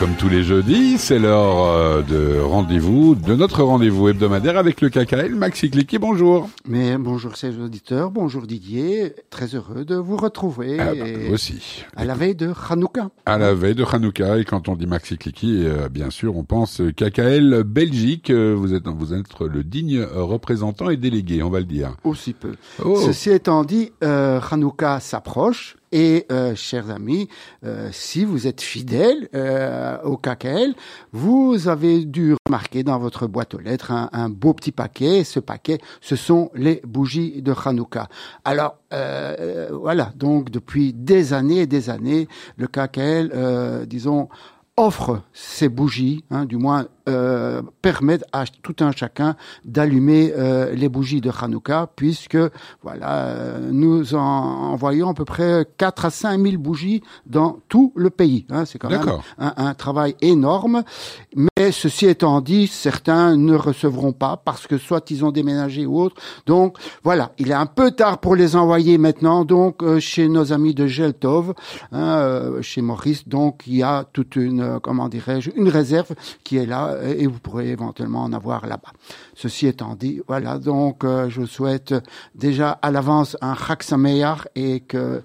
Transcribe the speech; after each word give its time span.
comme 0.00 0.14
tous 0.14 0.30
les 0.30 0.42
jeudis, 0.42 0.96
c'est 0.96 1.18
l'heure 1.18 1.62
euh, 1.62 2.00
de 2.00 2.40
rendez-vous, 2.40 3.14
de 3.14 3.34
notre 3.34 3.62
rendez-vous 3.62 4.08
hebdomadaire 4.08 4.56
avec 4.56 4.80
le 4.80 4.88
KKL. 4.88 5.34
Maxi 5.34 5.70
Clicky, 5.70 5.98
bonjour. 5.98 6.48
Mais 6.66 6.96
bonjour 6.96 7.36
chers 7.36 7.60
auditeurs, 7.60 8.10
bonjour 8.10 8.46
Didier, 8.46 9.12
très 9.28 9.54
heureux 9.54 9.84
de 9.84 9.96
vous 9.96 10.16
retrouver. 10.16 10.78
Ah 10.80 10.94
bah, 10.94 11.04
aussi. 11.30 11.84
À 11.96 12.06
la 12.06 12.14
veille 12.14 12.34
de 12.34 12.50
Hanouka. 12.70 13.10
À 13.26 13.36
la 13.36 13.52
veille 13.52 13.74
de 13.74 13.84
Hanouka, 13.84 14.38
et 14.38 14.46
quand 14.46 14.70
on 14.70 14.74
dit 14.74 14.86
Maxi 14.86 15.18
Clicky, 15.18 15.66
euh, 15.66 15.90
bien 15.90 16.08
sûr, 16.08 16.34
on 16.34 16.44
pense 16.44 16.80
KKL 16.96 17.62
Belgique. 17.64 18.30
Euh, 18.30 18.54
vous 18.56 18.72
êtes, 18.72 18.88
vous 18.88 19.12
êtes 19.12 19.38
le 19.40 19.62
digne 19.62 20.02
représentant 20.02 20.88
et 20.88 20.96
délégué, 20.96 21.42
on 21.42 21.50
va 21.50 21.58
le 21.58 21.66
dire. 21.66 21.94
Aussi 22.04 22.32
peu. 22.32 22.54
Oh. 22.82 22.98
Ceci 23.04 23.32
étant 23.32 23.64
dit, 23.64 23.92
euh, 24.02 24.40
Hanouka 24.50 24.98
s'approche. 24.98 25.76
Et 25.92 26.26
euh, 26.30 26.54
chers 26.54 26.88
amis, 26.90 27.28
euh, 27.64 27.88
si 27.92 28.24
vous 28.24 28.46
êtes 28.46 28.60
fidèles 28.60 29.28
euh, 29.34 30.00
au 30.02 30.16
KKL, 30.16 30.74
vous 31.12 31.66
avez 31.66 32.04
dû 32.04 32.36
remarquer 32.46 32.84
dans 32.84 32.98
votre 33.00 33.26
boîte 33.26 33.54
aux 33.54 33.58
lettres 33.58 33.90
un, 33.90 34.28
beau 34.28 34.54
petit 34.54 34.70
paquet. 34.70 35.24
Ce 35.24 35.40
paquet, 35.40 35.78
ce 36.00 36.14
sont 36.14 36.50
les 36.54 36.80
bougies 36.86 37.42
de 37.42 37.52
Hanouka. 37.64 38.08
Alors 38.44 38.76
voilà, 38.90 40.12
donc 40.16 40.50
depuis 40.50 40.92
des 40.92 41.32
années 41.32 41.60
et 41.60 41.66
des 41.66 41.90
années, 41.90 42.28
le 42.56 42.66
KKL, 42.66 43.86
disons, 43.86 44.28
offre 44.76 45.22
ces 45.32 45.68
bougies, 45.68 46.24
hein, 46.30 46.44
du 46.44 46.56
moins 46.56 46.86
euh, 47.08 47.62
permettent 47.82 48.24
à 48.32 48.44
tout 48.62 48.76
un 48.80 48.92
chacun 48.92 49.36
d'allumer 49.64 50.32
euh, 50.36 50.74
les 50.74 50.88
bougies 50.88 51.20
de 51.20 51.30
Hanouka, 51.30 51.88
puisque 51.96 52.38
voilà, 52.82 53.24
euh, 53.24 53.70
nous 53.72 54.14
en 54.14 54.20
envoyons 54.72 55.10
à 55.10 55.14
peu 55.14 55.24
près 55.24 55.66
4 55.78 56.04
à 56.04 56.10
5 56.10 56.40
000 56.40 56.58
bougies 56.58 57.02
dans 57.26 57.58
tout 57.68 57.92
le 57.96 58.10
pays. 58.10 58.46
Hein, 58.50 58.64
c'est 58.64 58.78
quand 58.78 58.90
même 58.90 59.08
un, 59.38 59.54
un, 59.56 59.74
travail 59.74 60.14
énorme. 60.20 60.82
Mais 61.34 61.72
ceci 61.72 62.06
étant 62.06 62.40
dit, 62.40 62.66
certains 62.66 63.36
ne 63.36 63.54
recevront 63.54 64.12
pas 64.12 64.36
parce 64.36 64.66
que 64.66 64.78
soit 64.78 65.10
ils 65.10 65.24
ont 65.24 65.30
déménagé 65.30 65.86
ou 65.86 66.00
autre. 66.00 66.16
Donc 66.46 66.76
voilà, 67.02 67.32
il 67.38 67.50
est 67.50 67.54
un 67.54 67.66
peu 67.66 67.90
tard 67.90 68.18
pour 68.18 68.36
les 68.36 68.56
envoyer 68.56 68.98
maintenant. 68.98 69.44
Donc 69.44 69.82
euh, 69.82 70.00
chez 70.00 70.28
nos 70.28 70.52
amis 70.52 70.74
de 70.74 70.86
Geltov, 70.86 71.54
hein, 71.92 72.50
chez 72.60 72.82
Maurice, 72.82 73.28
donc 73.28 73.62
il 73.66 73.76
y 73.76 73.82
a 73.82 74.04
toute 74.12 74.36
une 74.36 74.80
comment 74.80 75.08
dirais-je 75.08 75.50
une 75.56 75.68
réserve 75.68 76.14
qui 76.44 76.56
est 76.56 76.66
là 76.66 76.96
et 77.02 77.26
vous 77.26 77.38
pourrez 77.38 77.70
éventuellement 77.70 78.22
en 78.22 78.32
avoir 78.32 78.66
là-bas. 78.66 78.92
Ceci 79.34 79.66
étant 79.66 79.94
dit, 79.94 80.20
voilà, 80.26 80.58
donc 80.58 81.04
euh, 81.04 81.28
je 81.30 81.44
souhaite 81.44 81.94
déjà 82.34 82.70
à 82.70 82.90
l'avance 82.90 83.36
un 83.40 83.54
Chag 83.54 83.80
et 84.54 84.80
que 84.80 85.22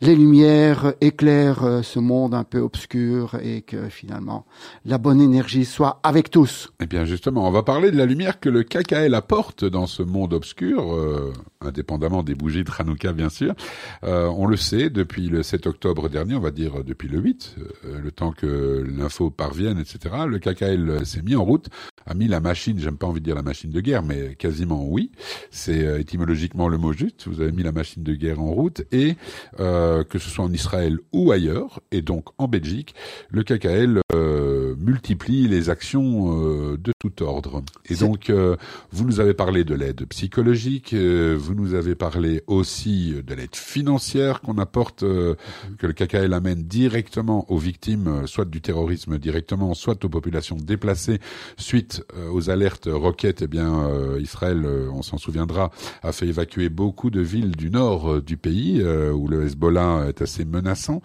les 0.00 0.16
lumières 0.16 0.94
éclairent 1.00 1.64
euh, 1.64 1.82
ce 1.82 1.98
monde 1.98 2.34
un 2.34 2.44
peu 2.44 2.58
obscur 2.58 3.36
et 3.42 3.62
que 3.62 3.88
finalement 3.88 4.46
la 4.84 4.98
bonne 4.98 5.20
énergie 5.20 5.64
soit 5.64 6.00
avec 6.02 6.30
tous. 6.30 6.70
Eh 6.80 6.86
bien 6.86 7.04
justement, 7.04 7.46
on 7.46 7.50
va 7.50 7.62
parler 7.62 7.90
de 7.90 7.96
la 7.96 8.06
lumière 8.06 8.40
que 8.40 8.48
le 8.48 8.62
KKL 8.62 9.14
apporte 9.14 9.64
dans 9.64 9.86
ce 9.86 10.02
monde 10.02 10.32
obscur, 10.32 10.94
euh, 10.94 11.32
indépendamment 11.60 12.22
des 12.22 12.34
bougies 12.34 12.64
de 12.64 12.70
Hanouka 12.78 13.12
bien 13.12 13.28
sûr. 13.28 13.54
on 14.02 14.46
le 14.46 14.56
sait 14.56 14.90
depuis 14.90 15.28
le 15.28 15.42
7 15.42 15.66
octobre 15.66 16.08
dernier, 16.08 16.34
on 16.36 16.40
va 16.40 16.50
dire 16.50 16.84
depuis 16.84 17.08
le 17.08 17.18
8, 17.18 17.56
le 18.02 18.10
temps 18.10 18.32
que 18.32 18.84
l'info 18.96 19.30
parvienne, 19.30 19.78
etc. 19.78 20.14
Le 20.26 20.38
KKL 20.38 21.04
s'est 21.08 21.22
mis 21.22 21.34
en 21.34 21.44
route, 21.44 21.68
a 22.06 22.14
mis 22.14 22.28
la 22.28 22.40
machine, 22.40 22.78
j'aime 22.78 22.96
pas 22.96 23.06
envie 23.06 23.20
de 23.20 23.24
dire 23.24 23.34
la 23.34 23.42
machine 23.42 23.70
de 23.70 23.80
guerre, 23.80 24.02
mais 24.02 24.34
quasiment 24.34 24.86
oui. 24.86 25.10
C'est 25.50 25.84
euh, 25.84 25.98
étymologiquement 25.98 26.68
le 26.68 26.78
mot 26.78 26.92
juste. 26.92 27.26
Vous 27.26 27.40
avez 27.40 27.52
mis 27.52 27.62
la 27.62 27.72
machine 27.72 28.02
de 28.02 28.14
guerre 28.14 28.40
en 28.40 28.50
route 28.50 28.82
et 28.92 29.16
euh, 29.60 30.04
que 30.04 30.18
ce 30.18 30.30
soit 30.30 30.44
en 30.44 30.52
Israël 30.52 30.98
ou 31.12 31.32
ailleurs, 31.32 31.80
et 31.90 32.02
donc 32.02 32.26
en 32.38 32.48
Belgique, 32.48 32.94
le 33.30 33.42
KKL 33.42 34.00
euh, 34.14 34.37
multiplie 34.78 35.48
les 35.48 35.70
actions 35.70 36.42
euh, 36.42 36.76
de 36.76 36.92
tout 36.98 37.22
ordre. 37.22 37.62
Et 37.88 37.96
donc, 37.96 38.30
euh, 38.30 38.56
vous 38.92 39.04
nous 39.04 39.20
avez 39.20 39.34
parlé 39.34 39.64
de 39.64 39.74
l'aide 39.74 40.06
psychologique, 40.06 40.94
vous 40.94 41.54
nous 41.54 41.74
avez 41.74 41.94
parlé 41.94 42.42
aussi 42.46 43.14
de 43.26 43.34
l'aide 43.34 43.54
financière 43.54 44.40
qu'on 44.40 44.58
apporte, 44.58 45.00
que 45.00 45.86
le 45.86 45.92
KKL 45.92 46.32
amène 46.32 46.62
directement 46.64 47.50
aux 47.50 47.58
victimes, 47.58 48.26
soit 48.26 48.44
du 48.44 48.60
terrorisme 48.60 49.18
directement, 49.18 49.74
soit 49.74 50.04
aux 50.04 50.08
populations 50.08 50.56
déplacées 50.56 51.18
suite 51.56 52.04
aux 52.32 52.50
alertes 52.50 52.88
roquettes. 52.90 53.42
Eh 53.42 53.46
bien, 53.46 53.88
Israël, 54.18 54.66
on 54.92 55.02
s'en 55.02 55.18
souviendra, 55.18 55.70
a 56.02 56.12
fait 56.12 56.26
évacuer 56.26 56.68
beaucoup 56.68 57.10
de 57.10 57.20
villes 57.20 57.56
du 57.56 57.70
nord 57.70 58.22
du 58.22 58.36
pays 58.36 58.82
où 58.82 59.28
le 59.28 59.46
Hezbollah 59.46 60.06
est 60.08 60.22
assez 60.22 60.44
menaçant. 60.44 61.02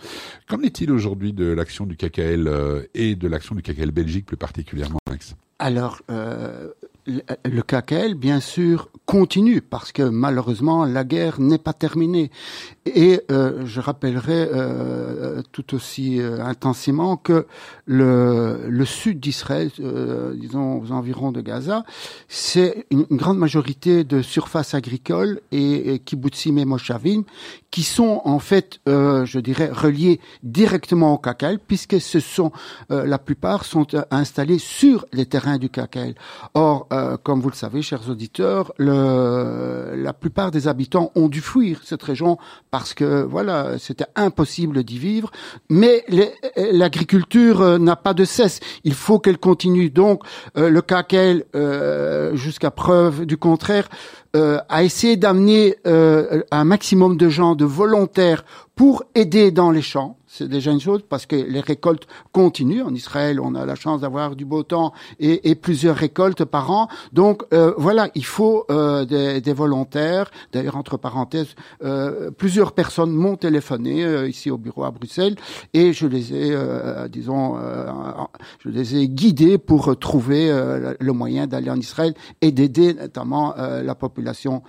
Qu'en 0.47 0.61
est-il 0.61 0.91
aujourd'hui 0.91 1.33
de 1.33 1.45
l'action 1.45 1.85
du 1.85 1.97
KKL 1.97 2.49
et 2.93 3.15
de 3.15 3.27
l'action 3.27 3.55
du 3.55 3.62
KKL 3.63 3.91
Belgique 3.91 4.25
plus 4.25 4.37
particulièrement, 4.37 4.99
Max? 5.09 5.35
Alors, 5.59 6.01
euh, 6.11 6.69
le 7.07 7.61
KKL, 7.61 8.15
bien 8.15 8.39
sûr, 8.39 8.89
continue 9.05 9.61
parce 9.61 9.91
que 9.91 10.03
malheureusement 10.03 10.85
la 10.85 11.03
guerre 11.03 11.39
n'est 11.39 11.57
pas 11.57 11.73
terminée. 11.73 12.31
Et 12.85 13.21
euh, 13.31 13.65
je 13.65 13.79
rappellerai 13.79 14.49
euh, 14.53 15.41
tout 15.51 15.73
aussi 15.73 16.19
euh, 16.19 16.43
intensément 16.43 17.15
que 17.15 17.45
le, 17.85 18.65
le 18.67 18.85
sud 18.85 19.19
d'Israël, 19.19 19.71
euh, 19.79 20.33
disons 20.35 20.81
aux 20.81 20.91
environs 20.91 21.31
de 21.31 21.41
Gaza, 21.41 21.85
c'est 22.27 22.85
une, 22.91 23.05
grande 23.11 23.37
majorité 23.37 24.03
de 24.03 24.21
surfaces 24.21 24.73
agricoles 24.73 25.39
et, 25.51 25.99
kibbutzim 26.03 26.57
et 26.57 26.65
moshavim 26.65 27.23
qui 27.71 27.83
sont 27.83 28.21
en 28.25 28.39
fait, 28.39 28.79
je 28.85 29.39
dirais, 29.39 29.69
reliés 29.71 30.19
directement 30.41 31.13
au 31.13 31.17
KKL 31.17 31.59
puisque 31.59 31.99
ce 32.01 32.19
sont 32.19 32.51
la 32.89 33.17
plupart 33.17 33.65
sont 33.65 33.87
installés 34.11 34.59
sur 34.59 35.05
les 35.13 35.25
terrains 35.25 35.57
du 35.57 35.69
KKL. 35.69 36.15
Or, 36.53 36.87
comme 37.23 37.41
vous 37.41 37.49
le 37.49 37.55
savez, 37.55 37.81
chers 37.81 38.09
auditeurs, 38.09 38.73
la 39.03 40.13
plupart 40.13 40.51
des 40.51 40.67
habitants 40.67 41.11
ont 41.15 41.27
dû 41.27 41.41
fuir 41.41 41.79
cette 41.83 42.03
région 42.03 42.37
parce 42.71 42.93
que 42.93 43.23
voilà, 43.23 43.77
c'était 43.77 44.05
impossible 44.15 44.83
d'y 44.83 44.97
vivre. 44.97 45.31
Mais 45.69 46.03
l'agriculture 46.55 47.61
euh, 47.61 47.77
n'a 47.77 47.95
pas 47.95 48.13
de 48.13 48.25
cesse. 48.25 48.59
Il 48.83 48.93
faut 48.93 49.19
qu'elle 49.19 49.37
continue. 49.37 49.89
Donc, 49.89 50.23
euh, 50.57 50.69
le 50.69 50.81
CACEL, 50.81 51.45
euh, 51.55 52.35
jusqu'à 52.35 52.71
preuve 52.71 53.25
du 53.25 53.37
contraire, 53.37 53.89
a 54.35 54.83
essayé 54.83 55.15
d'amener 55.15 55.75
un 55.85 56.63
maximum 56.63 57.17
de 57.17 57.29
gens, 57.29 57.53
de 57.53 57.65
volontaires, 57.65 58.43
pour 58.75 59.03
aider 59.13 59.51
dans 59.51 59.69
les 59.69 59.83
champs 59.83 60.17
c'est 60.35 60.47
déjà 60.47 60.71
une 60.71 60.79
chose 60.79 61.01
parce 61.07 61.27
que 61.27 61.35
les 61.35 61.59
récoltes 61.59 62.07
continuent. 62.31 62.81
En 62.81 62.95
Israël, 62.95 63.39
on 63.39 63.53
a 63.53 63.67
la 63.67 63.75
chance 63.75 64.01
d'avoir 64.01 64.35
du 64.35 64.45
beau 64.45 64.63
temps 64.63 64.91
et, 65.19 65.53
plusieurs 65.53 65.95
récoltes 65.95 66.43
par 66.43 66.71
an. 66.71 66.87
Donc 67.13 67.43
euh, 67.53 67.73
voilà, 67.77 68.09
il 68.15 68.25
faut 68.25 68.65
euh, 68.71 69.05
des, 69.05 69.41
des, 69.41 69.53
volontaires. 69.53 70.31
D'ailleurs, 70.51 70.75
entre 70.75 70.97
parenthèses, 70.97 71.53
euh, 71.83 72.31
plusieurs 72.31 72.71
personnes 72.71 73.11
m'ont 73.11 73.35
téléphoné 73.35 74.03
euh, 74.03 74.27
ici 74.27 74.49
au 74.49 74.57
bureau 74.57 74.85
à 74.85 74.91
Bruxelles 74.91 75.35
et 75.75 75.93
je 75.93 76.07
les 76.07 76.33
ai, 76.33 76.51
euh, 76.51 77.07
disons, 77.07 77.57
euh, 77.57 77.91
je 78.59 78.69
les 78.69 78.95
ai 78.95 79.07
guidés 79.07 79.59
pour 79.59 79.97
trouver 79.99 80.49
le 80.99 81.13
moyen 81.13 81.45
d'aller 81.45 81.69
en 81.69 81.77
Israël 81.77 82.15
et 82.41 82.51
d'aider 82.51 82.95
notamment 82.95 83.53
la 83.57 83.95
population 83.95 84.63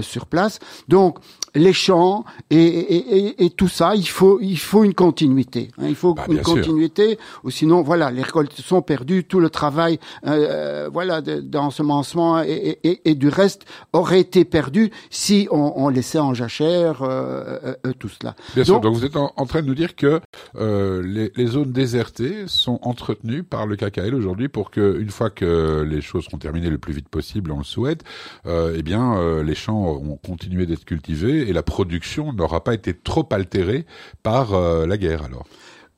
sur 0.00 0.26
place. 0.26 0.58
Donc 0.88 1.18
les 1.54 1.72
champs 1.72 2.24
et, 2.50 2.56
et, 2.56 3.44
et, 3.44 3.50
tout 3.50 3.68
ça, 3.68 3.94
il 3.94 4.08
faut 4.08 4.38
il 4.40 4.58
faut 4.58 4.84
une 4.84 4.94
continuité. 5.06 5.70
Hein. 5.78 5.84
Il 5.88 5.94
faut 5.94 6.14
bah, 6.14 6.24
une 6.28 6.42
continuité, 6.42 7.16
ou 7.44 7.50
sinon, 7.50 7.82
voilà, 7.82 8.10
les 8.10 8.22
récoltes 8.22 8.52
sont 8.52 8.82
perdues, 8.82 9.22
tout 9.22 9.38
le 9.38 9.50
travail, 9.50 10.00
euh, 10.26 10.30
euh 10.32 10.90
voilà, 10.92 11.20
d'ensemencement 11.20 12.42
et, 12.42 12.78
et, 12.82 13.10
et, 13.10 13.14
du 13.14 13.28
reste 13.28 13.66
aurait 13.92 14.20
été 14.20 14.44
perdu 14.44 14.90
si 15.10 15.46
on, 15.52 15.72
on 15.76 15.88
laissait 15.88 16.18
en 16.18 16.34
jachère 16.34 17.02
euh, 17.02 17.58
euh, 17.64 17.74
euh 17.86 17.92
tout 17.98 18.08
cela. 18.08 18.34
Bien 18.54 18.64
donc, 18.64 18.66
sûr. 18.66 18.80
Donc 18.80 18.94
vous 18.96 19.04
êtes 19.04 19.16
en, 19.16 19.46
train 19.46 19.62
de 19.62 19.66
nous 19.68 19.74
dire 19.74 19.94
que 19.94 20.20
les, 20.58 21.32
les, 21.36 21.46
zones 21.46 21.72
désertées 21.72 22.44
sont 22.46 22.80
entretenues 22.82 23.44
par 23.44 23.66
le 23.66 23.76
KKL 23.76 24.14
aujourd'hui 24.14 24.48
pour 24.48 24.70
que, 24.70 24.98
une 25.00 25.10
fois 25.10 25.30
que 25.30 25.86
les 25.88 26.00
choses 26.00 26.24
seront 26.24 26.38
terminées 26.38 26.70
le 26.70 26.78
plus 26.78 26.92
vite 26.92 27.08
possible, 27.08 27.52
on 27.52 27.58
le 27.58 27.64
souhaite, 27.64 28.02
eh 28.46 28.82
bien, 28.82 29.42
les 29.42 29.54
champs 29.54 29.84
ont 29.84 30.16
continué 30.16 30.66
d'être 30.66 30.84
cultivés 30.84 31.48
et 31.48 31.52
la 31.52 31.62
production 31.62 32.32
n'aura 32.32 32.64
pas 32.64 32.74
été 32.74 32.92
trop 32.92 33.26
altérée 33.30 33.86
par 34.22 34.52
la 34.86 34.95
guerre 34.96 35.22
alors? 35.24 35.46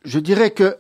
Je 0.05 0.19
dirais 0.19 0.53
que 0.53 0.77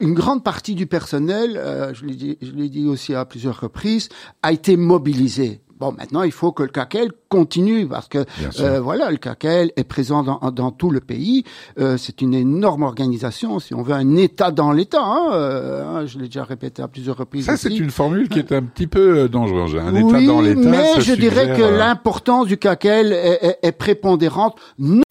une 0.00 0.14
grande 0.14 0.44
partie 0.44 0.74
du 0.74 0.86
personnel, 0.86 1.56
euh, 1.56 1.92
je 1.94 2.04
l'ai 2.04 2.14
dit, 2.14 2.36
dit, 2.40 2.86
aussi 2.86 3.14
à 3.14 3.24
plusieurs 3.24 3.60
reprises, 3.60 4.08
a 4.42 4.52
été 4.52 4.76
mobilisé 4.76 5.60
Bon, 5.80 5.94
maintenant, 5.96 6.24
il 6.24 6.30
faut 6.30 6.52
que 6.52 6.62
le 6.62 6.68
CACEL 6.68 7.10
continue 7.30 7.86
parce 7.86 8.06
que 8.06 8.26
euh, 8.60 8.80
voilà, 8.80 9.10
le 9.10 9.16
CACEL 9.16 9.72
est 9.76 9.84
présent 9.84 10.22
dans, 10.22 10.38
dans 10.50 10.72
tout 10.72 10.90
le 10.90 11.00
pays. 11.00 11.44
Euh, 11.78 11.96
c'est 11.96 12.20
une 12.20 12.34
énorme 12.34 12.82
organisation. 12.82 13.58
Si 13.60 13.74
on 13.74 13.80
veut 13.80 13.94
un 13.94 14.16
État 14.16 14.50
dans 14.50 14.72
l'État, 14.72 15.02
hein, 15.02 15.30
euh, 15.32 15.82
hein, 15.82 16.04
je 16.04 16.18
l'ai 16.18 16.26
déjà 16.26 16.44
répété 16.44 16.82
à 16.82 16.88
plusieurs 16.88 17.16
reprises. 17.16 17.46
Ça, 17.46 17.56
c'est 17.56 17.74
une 17.74 17.90
formule 17.90 18.28
qui 18.28 18.40
est 18.40 18.52
un 18.52 18.60
petit 18.60 18.86
peu 18.86 19.26
dangereuse. 19.30 19.74
Un 19.76 19.94
État 19.94 20.20
dans 20.20 20.42
l'État. 20.42 20.68
Mais 20.68 21.00
je 21.00 21.14
dirais 21.14 21.56
que 21.56 21.62
l'importance 21.62 22.46
du 22.46 22.58
CACEL 22.58 23.14
est, 23.14 23.58
est, 23.62 23.72
prépondérante, 23.72 24.58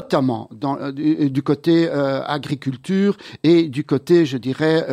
notamment 0.09 0.49
dans, 0.51 0.91
du, 0.91 1.43
côté 1.43 1.87
agriculture 1.89 3.15
et 3.43 3.67
du 3.67 3.83
côté, 3.83 4.25
je 4.25 4.37
dirais, 4.37 4.85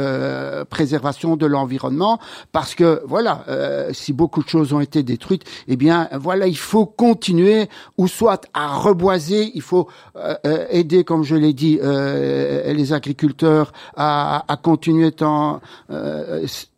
préservation 0.69 1.37
de 1.37 1.47
l'environnement, 1.47 2.19
parce 2.53 2.75
que 2.75 3.01
voilà, 3.07 3.45
si 3.93 4.13
beaucoup 4.13 4.43
de 4.43 4.49
choses 4.49 4.75
ont 4.75 4.81
été 4.81 5.03
détruites, 5.03 5.45
eh 5.69 5.77
bien 5.77 6.09
voilà, 6.13 6.47
il 6.47 6.59
faut 6.59 6.85
continuer 6.85 7.69
ou 7.97 8.09
soit 8.09 8.47
à 8.53 8.77
reboiser, 8.77 9.53
il 9.55 9.63
faut 9.63 9.89
euh, 10.17 10.35
euh, 10.47 10.67
aider, 10.71 11.05
comme 11.05 11.25
je 11.25 11.37
l'ai 11.37 11.53
dit, 11.53 11.79
euh, 11.83 12.73
les 12.73 12.93
agriculteurs 12.93 13.73
à, 13.97 14.45
à 14.53 14.57
continuer 14.57 15.13
tant 15.13 15.61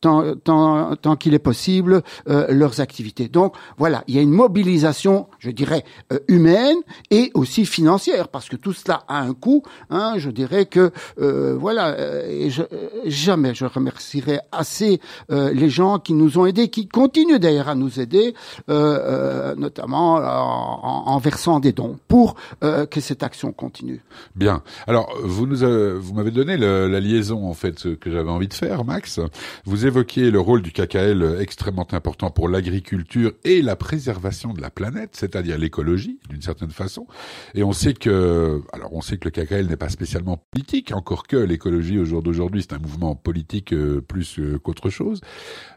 tant, 0.00 0.34
tant, 0.36 0.96
tant 0.96 1.16
qu'il 1.16 1.34
est 1.34 1.38
possible 1.38 2.02
leurs 2.26 2.80
activités. 2.80 3.28
Donc 3.28 3.54
voilà, 3.76 4.04
il 4.06 4.14
y 4.14 4.18
a 4.18 4.22
une 4.22 4.30
mobilisation, 4.30 5.28
je 5.38 5.50
dirais, 5.50 5.84
humaine 6.28 6.76
et 7.10 7.30
aussi 7.34 7.64
financière, 7.64 8.28
parce 8.28 8.48
que 8.48 8.56
tout 8.56 8.72
cela 8.72 9.04
a 9.08 9.20
un 9.20 9.34
coût. 9.34 9.62
Hein, 9.90 10.14
je 10.18 10.30
dirais 10.30 10.66
que 10.66 10.92
voilà, 11.16 11.96
et 12.28 12.50
je, 12.50 12.62
jamais 13.06 13.54
je 13.54 13.64
remercierai 13.64 14.40
assez 14.52 15.00
les 15.28 15.70
gens 15.70 15.98
qui 15.98 16.14
nous 16.14 16.38
ont 16.38 16.46
aidés, 16.46 16.68
qui 16.68 16.88
continuent 16.88 17.38
d'ailleurs 17.38 17.68
à 17.68 17.74
nous 17.74 18.00
aider. 18.00 18.34
Euh, 18.68 18.98
euh, 18.98 19.54
notamment 19.54 20.16
en, 20.16 21.02
en, 21.06 21.18
versant 21.18 21.60
des 21.60 21.72
dons 21.72 21.98
pour 22.08 22.36
euh, 22.62 22.86
que 22.86 23.00
cette 23.00 23.22
action 23.22 23.52
continue. 23.52 24.02
Bien. 24.34 24.62
Alors 24.86 25.12
vous 25.22 25.46
nous 25.46 25.58
vous 26.00 26.14
m'avez 26.14 26.30
donné 26.30 26.56
la 26.56 27.00
liaison 27.00 27.48
en 27.48 27.54
fait 27.54 27.96
que 27.98 28.10
j'avais 28.10 28.30
envie 28.30 28.48
de 28.48 28.54
faire, 28.54 28.84
Max. 28.84 29.20
Vous 29.64 29.86
évoquiez 29.88 30.30
le 30.30 30.40
rôle 30.40 30.62
du 30.62 30.70
KKL 30.70 31.38
extrêmement 31.40 31.86
important 31.92 32.30
pour 32.30 32.48
l'agriculture 32.48 33.32
et 33.44 33.62
la 33.62 33.76
préservation 33.76 34.52
de 34.52 34.60
la 34.60 34.70
planète, 34.70 35.10
c'est-à-dire 35.12 35.58
l'écologie 35.58 36.20
d'une 36.30 36.42
certaine 36.42 36.70
façon. 36.70 37.06
Et 37.54 37.62
on 37.62 37.72
sait 37.72 37.94
que 37.94 38.62
alors 38.72 38.92
on 38.92 39.00
sait 39.00 39.18
que 39.18 39.24
le 39.24 39.30
KKL 39.30 39.66
n'est 39.66 39.76
pas 39.76 39.88
spécialement 39.88 40.42
politique, 40.52 40.92
encore 40.92 41.26
que 41.26 41.36
l'écologie 41.36 41.98
au 41.98 42.04
jour 42.04 42.22
d'aujourd'hui 42.22 42.62
c'est 42.62 42.74
un 42.74 42.78
mouvement 42.78 43.16
politique 43.16 43.74
plus 44.06 44.40
qu'autre 44.62 44.90
chose. 44.90 45.20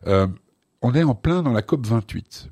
Euh, 0.08 0.28
on 0.81 0.94
est 0.94 1.04
en 1.04 1.16
plein 1.16 1.44
dans 1.44 1.54
la 1.54 1.62
COP 1.62 1.86
28. 1.86 2.50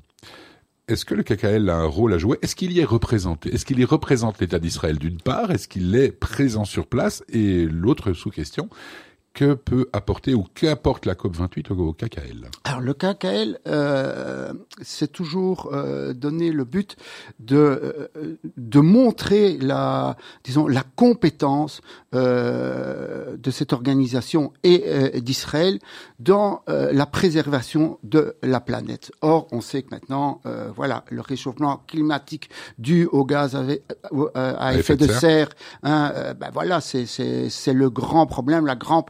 Est-ce 0.90 1.04
que 1.04 1.14
le 1.14 1.22
KKL 1.22 1.70
a 1.70 1.76
un 1.76 1.86
rôle 1.86 2.12
à 2.14 2.18
jouer? 2.18 2.38
Est-ce 2.42 2.56
qu'il 2.56 2.72
y 2.72 2.80
est 2.80 2.84
représenté? 2.84 3.54
Est-ce 3.54 3.64
qu'il 3.64 3.78
y 3.78 3.84
représente 3.84 4.40
l'État 4.40 4.58
d'Israël 4.58 4.98
d'une 4.98 5.18
part? 5.18 5.52
Est-ce 5.52 5.68
qu'il 5.68 5.94
est 5.94 6.10
présent 6.10 6.64
sur 6.64 6.88
place? 6.88 7.22
Et 7.28 7.66
l'autre 7.66 8.12
sous-question, 8.12 8.68
que 9.34 9.54
peut 9.54 9.88
apporter 9.92 10.34
ou 10.34 10.44
qu'apporte 10.54 11.06
la 11.06 11.14
COP28 11.14 11.72
au, 11.72 11.92
KKL 11.92 12.48
Alors 12.64 12.80
le 12.80 12.94
KKL, 12.94 13.58
euh, 13.66 14.52
c'est 14.82 15.12
toujours 15.12 15.70
euh, 15.72 16.12
donner 16.12 16.50
le 16.50 16.64
but 16.64 16.96
de 17.38 17.56
euh, 18.16 18.36
de 18.56 18.80
montrer 18.80 19.56
la 19.58 20.16
disons 20.44 20.66
la 20.66 20.82
compétence 20.96 21.80
euh, 22.14 23.36
de 23.36 23.50
cette 23.50 23.72
organisation 23.72 24.52
et 24.62 24.84
euh, 24.86 25.20
d'Israël 25.20 25.78
dans 26.18 26.62
la 26.66 27.06
préservation 27.06 27.98
de 28.02 28.36
la 28.42 28.60
planète. 28.60 29.10
Or, 29.22 29.46
on 29.52 29.60
sait 29.60 29.82
que 29.82 29.90
maintenant, 29.90 30.40
voilà, 30.76 31.04
le 31.08 31.20
réchauffement 31.20 31.82
climatique 31.86 32.50
dû 32.78 33.06
au 33.06 33.24
gaz 33.24 33.56
à, 34.34 34.74
effet 34.74 34.96
de 34.96 35.06
serre, 35.06 35.48
hein, 35.82 36.12
ben 36.38 36.50
voilà, 36.52 36.80
c'est 36.80 37.06
c'est 37.06 37.72
le 37.72 37.90
grand 37.90 38.26
problème, 38.26 38.66
la 38.66 38.76
grande 38.76 39.06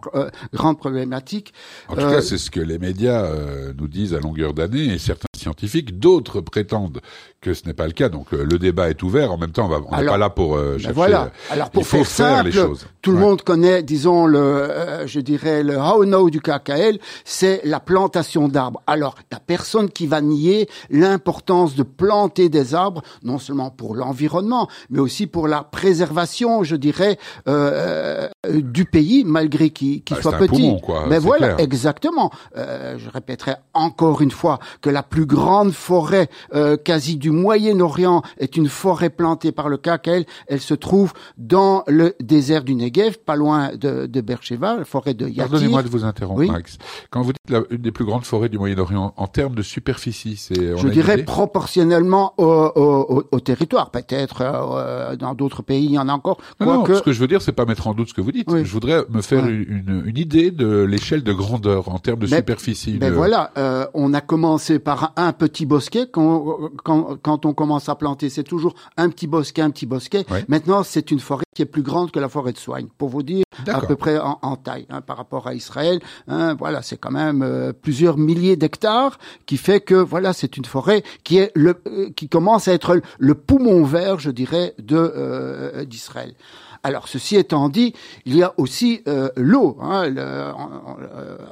grande 0.53 0.79
problématique. 0.79 1.53
En 1.89 1.95
tout 1.95 2.01
cas, 2.01 2.15
euh, 2.15 2.21
c'est 2.21 2.39
ce 2.39 2.51
que 2.51 2.61
les 2.61 2.79
médias 2.79 3.25
euh, 3.25 3.73
nous 3.77 3.89
disent 3.89 4.15
à 4.15 4.21
longueur 4.21 4.55
d'année 4.55 4.95
et 4.95 4.99
certains 4.99 5.27
scientifiques, 5.41 5.99
d'autres 5.99 6.41
prétendent 6.41 7.01
que 7.41 7.55
ce 7.55 7.67
n'est 7.67 7.75
pas 7.75 7.87
le 7.87 7.93
cas. 7.93 8.09
Donc 8.09 8.33
le 8.33 8.59
débat 8.59 8.91
est 8.91 9.03
ouvert. 9.03 9.33
En 9.33 9.39
même 9.39 9.53
temps, 9.53 9.69
on 9.91 9.97
n'est 9.97 10.07
pas 10.07 10.19
là 10.19 10.31
pour 10.31 10.57
ben 10.57 10.79
chercher. 10.79 10.93
voilà. 10.93 11.31
Alors 11.51 11.71
pour 11.71 11.87
faire, 11.87 12.07
simple, 12.07 12.47
les 12.47 12.53
choses. 12.53 12.87
Tout 13.03 13.13
le 13.13 13.19
monde 13.19 13.43
connaît, 13.43 13.83
disons 13.83 14.27
le, 14.27 15.07
je 15.07 15.21
dirais 15.21 15.63
le 15.63 15.77
how 15.77 16.05
no 16.05 16.31
du 16.31 16.41
KKL, 16.41 16.99
c'est 17.25 17.63
la 17.65 17.81
plantation 17.81 18.49
d'arbres. 18.49 18.83
Alors, 18.87 19.15
il 19.19 19.35
n'y 19.35 19.37
a 19.37 19.41
personne 19.41 19.89
qui 19.89 20.07
va 20.07 20.21
nier 20.21 20.69
l'importance 20.91 21.75
de 21.75 21.83
planter 21.83 22.49
des 22.49 22.75
arbres, 22.75 23.03
non 23.23 23.39
seulement 23.39 23.71
pour 23.71 23.95
l'environnement, 23.95 24.69
mais 24.91 24.99
aussi 24.99 25.27
pour 25.27 25.49
la 25.49 25.63
préservation, 25.63 26.63
je 26.63 26.77
dirais, 26.77 27.19
euh, 27.49 28.29
du 28.49 28.85
pays, 28.85 29.25
malgré 29.25 29.71
qu'il 29.71 30.03
bah, 30.11 30.17
soit 30.21 30.39
petit. 30.39 30.77
Mais 31.09 31.19
voilà, 31.19 31.61
exactement. 31.61 32.31
Euh, 32.57 32.99
je 32.99 33.09
répéterai 33.11 33.55
encore 33.75 34.21
une 34.21 34.31
fois 34.31 34.59
que 34.81 34.91
la 34.91 35.03
plus 35.03 35.27
grande 35.31 35.73
forêt 35.73 36.29
euh, 36.55 36.77
quasi 36.77 37.17
du 37.17 37.31
Moyen-Orient 37.31 38.23
est 38.39 38.57
une 38.57 38.69
forêt 38.69 39.11
plantée 39.11 39.53
par 39.53 39.69
le 39.69 39.77
KKL. 39.77 40.25
Elle 40.49 40.61
se 40.61 40.75
trouve 40.75 41.13
dans 41.39 41.85
le 41.87 42.15
désert 42.21 42.65
du 42.65 42.75
Negev, 42.75 43.19
pas 43.25 43.37
loin 43.37 43.71
de, 43.75 44.07
de 44.07 44.21
Beersheba, 44.21 44.77
la 44.77 44.85
forêt 44.85 45.15
de 45.15 45.27
Yatir. 45.27 45.45
Pardonnez-moi 45.45 45.83
de 45.83 45.89
vous 45.89 46.05
interrompre, 46.05 46.45
Max. 46.45 46.79
Quand 47.11 47.23
vous 47.23 47.33
dites 47.33 47.51
la, 47.51 47.63
une 47.71 47.79
des 47.83 47.93
plus 47.93 48.05
grandes 48.05 48.25
forêts 48.25 48.49
du 48.49 48.59
Moyen-Orient, 48.59 49.15
en 49.17 49.27
termes 49.29 49.55
de 49.55 49.63
superficie, 49.63 50.37
c'est... 50.37 50.77
Je 50.77 50.89
dirais 50.89 51.19
proportionnellement 51.23 52.35
au, 52.39 52.45
au, 52.45 53.25
au, 53.31 53.41
territoire. 53.41 53.91
Peut-être 53.91 54.43
euh, 54.43 55.17
dans 55.17 55.35
d'autres 55.35 55.63
pays, 55.63 55.85
il 55.85 55.93
y 55.93 55.99
en 55.99 56.09
a 56.09 56.13
encore. 56.13 56.39
Non, 56.61 56.85
ce 56.85 57.03
que 57.03 57.13
je 57.13 57.21
veux 57.21 57.29
dire, 57.29 57.41
c'est 57.43 57.53
pas 57.53 57.67
mettre 57.67 57.87
en 57.87 57.95
doute 57.95 58.09
ce 58.09 58.15
que 58.15 58.21
vous 58.21 58.33
dites. 58.33 58.49
Je 58.51 58.73
voudrais 58.73 59.05
me 59.11 59.23
faire 59.23 59.47
une, 59.47 60.03
une, 60.07 60.17
idée 60.17 60.51
de 60.51 60.83
l'échelle 60.83 61.23
de 61.23 61.33
grandeur 61.33 61.89
en 61.89 61.99
termes 61.99 62.19
de 62.19 62.27
superficie. 62.27 62.99
Mais 63.01 63.11
voilà, 63.11 63.53
euh, 63.57 63.87
on 63.95 64.13
a 64.13 64.21
commencé 64.21 64.79
par 64.79 65.13
un 65.27 65.33
petit 65.33 65.67
bosquet. 65.67 66.07
Quand, 66.11 66.71
quand, 66.85 67.17
quand 67.23 67.47
on 67.47 67.53
commence 67.53 67.89
à 67.89 67.95
planter, 67.95 68.29
c'est 68.29 68.45
toujours 68.45 68.75
un 68.97 69.09
petit 69.11 69.27
bosquet, 69.27 69.63
un 69.63 69.71
petit 69.71 69.87
bosquet. 69.87 70.25
Maintenant, 70.49 70.83
c'est 70.83 71.11
une 71.11 71.21
forêt 71.21 71.45
qui 71.55 71.63
est 71.63 71.67
plus 71.67 71.83
grande 71.83 72.11
que 72.11 72.21
la 72.21 72.29
forêt 72.29 72.53
de 72.53 72.59
soigne, 72.59 72.89
pour 72.99 73.09
vous 73.09 73.23
dire 73.23 73.45
à 73.67 73.81
peu 73.81 73.97
près 73.97 74.19
en, 74.19 74.39
en 74.43 74.57
taille 74.57 74.87
hein, 74.89 75.01
par 75.01 75.17
rapport 75.17 75.47
à 75.47 75.55
Israël. 75.55 76.01
Hein, 76.29 76.55
voilà, 76.55 76.83
c'est 76.83 76.97
quand 76.97 77.11
même 77.11 77.43
euh, 77.43 77.73
plusieurs 77.73 78.17
milliers 78.17 78.57
d'hectares, 78.57 79.19
qui 79.47 79.57
fait 79.57 79.81
que 79.81 79.95
voilà, 79.95 80.33
c'est 80.33 80.57
une 80.57 80.65
forêt 80.65 81.03
qui 81.25 81.39
est 81.39 81.53
le, 81.55 81.81
euh, 81.87 82.11
qui 82.11 82.29
commence 82.29 82.69
à 82.69 82.73
être 82.73 83.01
le 83.19 83.35
poumon 83.35 83.85
vert, 83.85 84.19
je 84.19 84.31
dirais, 84.31 84.75
de 84.79 84.97
euh, 84.97 85.85
d'Israël. 85.85 86.35
Alors, 86.83 87.09
ceci 87.09 87.37
étant 87.37 87.69
dit, 87.69 87.95
il 88.25 88.37
y 88.37 88.43
a 88.43 88.55
aussi 88.57 89.03
euh, 89.07 89.29
l'eau. 89.37 89.77
Hein, 89.83 90.15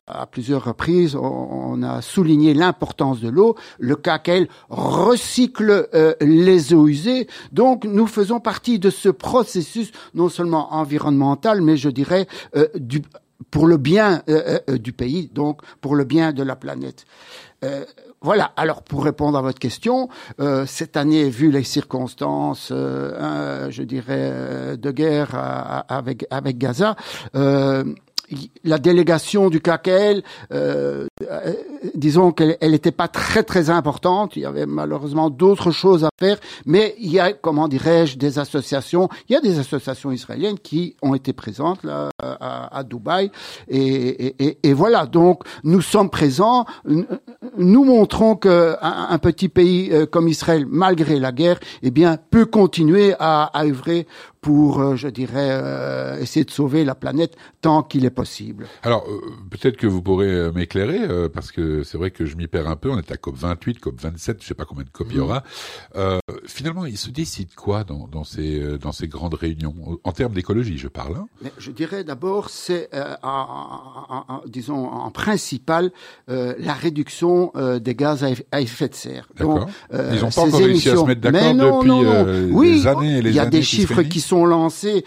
à 0.06 0.26
plusieurs 0.26 0.64
reprises, 0.64 1.16
on, 1.16 1.82
a 1.82 2.00
souligné 2.00 2.54
l'importance 2.54 3.20
de 3.20 3.28
l'eau. 3.28 3.54
Le 3.78 3.94
KKL 3.94 4.48
recycle 4.70 5.88
euh, 5.94 6.14
les 6.20 6.72
eaux 6.72 6.88
usées. 6.88 7.28
Donc, 7.52 7.84
nous 7.84 8.06
faisons 8.06 8.40
partie 8.40 8.78
de 8.78 8.90
ce 8.90 9.10
processus 9.10 9.92
non 10.14 10.28
seulement 10.28 10.72
environnemental, 10.74 11.60
mais 11.60 11.76
je 11.76 11.90
dirais 11.90 12.26
euh, 12.56 12.66
du, 12.74 13.02
pour 13.50 13.66
le 13.66 13.76
bien 13.76 14.22
du 14.68 14.92
pays, 14.92 15.30
donc 15.32 15.62
pour 15.80 15.94
le 15.94 16.04
bien 16.04 16.32
de 16.32 16.42
la 16.42 16.56
planète. 16.56 17.06
Voilà. 18.20 18.52
Alors 18.56 18.82
pour 18.82 19.04
répondre 19.04 19.38
à 19.38 19.42
votre 19.42 19.60
question, 19.60 20.08
euh, 20.40 20.66
cette 20.66 20.96
année, 20.96 21.28
vu 21.30 21.52
les 21.52 21.62
circonstances, 21.62 22.70
euh, 22.72 23.70
je 23.70 23.82
dirais 23.84 24.30
euh, 24.32 24.76
de 24.76 24.90
guerre 24.90 25.84
avec 25.88 26.26
avec 26.30 26.58
Gaza, 26.58 26.96
la 28.64 28.78
délégation 28.78 29.48
du 29.50 29.60
KKL, 29.60 30.22
euh, 30.52 31.06
euh, 31.22 31.52
disons 31.94 32.32
qu'elle 32.32 32.56
n'était 32.62 32.92
pas 32.92 33.08
très 33.08 33.42
très 33.42 33.70
importante. 33.70 34.36
Il 34.36 34.42
y 34.42 34.46
avait 34.46 34.66
malheureusement 34.66 35.30
d'autres 35.30 35.70
choses 35.70 36.04
à 36.04 36.10
faire, 36.18 36.38
mais 36.66 36.94
il 36.98 37.10
y 37.10 37.20
a, 37.20 37.32
comment 37.32 37.68
dirais-je, 37.68 38.18
des 38.18 38.38
associations. 38.38 39.08
Il 39.28 39.32
y 39.32 39.36
a 39.36 39.40
des 39.40 39.58
associations 39.58 40.10
israéliennes 40.10 40.58
qui 40.58 40.96
ont 41.02 41.14
été 41.14 41.32
présentes 41.32 41.82
là 41.82 42.10
à, 42.20 42.82
Dubaï, 42.84 43.30
et, 43.68 44.72
voilà. 44.72 45.06
Donc 45.06 45.42
nous 45.64 45.80
sommes 45.80 46.10
présents. 46.10 46.64
Nous 47.56 47.84
montrons 47.84 48.36
que 48.36 48.76
un, 48.80 49.18
petit 49.18 49.48
pays 49.48 49.90
euh, 49.92 50.06
comme 50.06 50.28
Israël, 50.28 50.64
malgré 50.68 51.18
la 51.18 51.32
guerre, 51.32 51.58
eh 51.82 51.90
bien 51.90 52.16
peut 52.30 52.46
continuer 52.46 53.14
à, 53.18 53.44
à 53.44 53.64
œuvrer 53.64 54.06
pour, 54.40 54.80
euh, 54.80 54.96
je 54.96 55.08
dirais, 55.08 55.50
euh, 55.50 56.18
essayer 56.18 56.44
de 56.44 56.50
sauver 56.50 56.84
la 56.84 56.94
planète 56.94 57.36
tant 57.60 57.82
qu'il 57.82 58.04
est 58.04 58.10
possible. 58.10 58.66
Alors, 58.82 59.04
euh, 59.08 59.20
peut-être 59.50 59.76
que 59.76 59.86
vous 59.86 60.02
pourrez 60.02 60.50
m'éclairer, 60.52 61.00
euh, 61.08 61.28
parce 61.28 61.52
que 61.52 61.82
c'est 61.82 61.98
vrai 61.98 62.10
que 62.10 62.26
je 62.26 62.36
m'y 62.36 62.46
perds 62.46 62.68
un 62.68 62.76
peu. 62.76 62.90
On 62.90 62.98
est 62.98 63.10
à 63.10 63.16
COP 63.16 63.36
28, 63.36 63.80
COP 63.80 64.00
27, 64.00 64.42
je 64.42 64.46
sais 64.46 64.54
pas 64.54 64.64
combien 64.64 64.84
de 64.84 64.90
COP 64.90 65.08
il 65.10 65.16
y 65.16 65.20
aura. 65.20 65.42
Euh, 65.96 66.18
finalement, 66.46 66.84
il 66.86 66.98
se 66.98 67.10
décide 67.10 67.54
quoi 67.54 67.84
dans, 67.84 68.06
dans 68.08 68.24
ces 68.24 68.60
euh, 68.60 68.78
dans 68.78 68.92
ces 68.92 69.08
grandes 69.08 69.34
réunions? 69.34 69.74
En 70.04 70.12
termes 70.12 70.32
d'écologie, 70.32 70.78
je 70.78 70.88
parle. 70.88 71.16
Hein 71.16 71.26
Mais 71.42 71.52
je 71.58 71.70
dirais 71.70 72.04
d'abord, 72.04 72.50
c'est 72.50 72.88
euh, 72.94 73.14
disons 74.46 74.86
en 74.86 75.10
principal 75.10 75.90
la 76.26 76.74
réduction 76.74 77.52
des 77.80 77.94
gaz 77.94 78.24
à, 78.52 78.60
effet 78.60 78.88
de 78.88 78.94
serre. 78.94 79.28
Donc, 79.38 79.68
ils 79.92 80.20
n'ont 80.20 80.30
pas 80.30 80.42
encore 80.42 80.60
réussi 80.60 80.90
à 80.90 80.96
se 80.96 81.04
mettre 81.04 81.20
d'accord 81.20 81.54
depuis 81.54 81.88
non, 81.88 82.02
non. 82.02 82.48
oui, 82.52 82.80
des 82.80 82.86
années 82.86 83.18
et 83.18 83.22
les 83.22 83.30
Il 83.30 83.36
y 83.36 83.38
a 83.38 83.42
années 83.42 83.50
des 83.50 83.62
chiffres 83.62 84.02
qui 84.02 84.20
sont 84.20 84.44
lancés. 84.44 85.04